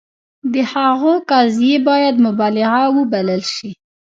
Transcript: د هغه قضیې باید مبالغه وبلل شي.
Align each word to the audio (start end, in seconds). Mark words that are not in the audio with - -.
د 0.53 0.55
هغه 0.73 1.13
قضیې 1.29 1.75
باید 1.87 2.15
مبالغه 2.25 2.83
وبلل 2.97 3.43
شي. 3.55 3.71